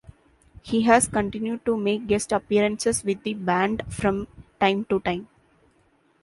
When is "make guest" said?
1.77-2.31